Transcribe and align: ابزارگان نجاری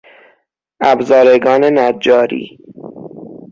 ابزارگان 0.81 1.63
نجاری 1.63 2.57